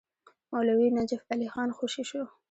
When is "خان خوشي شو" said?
1.53-2.21